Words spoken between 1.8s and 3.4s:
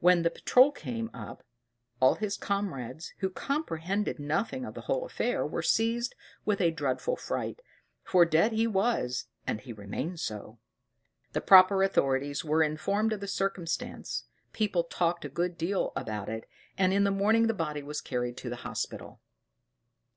all his comrades, who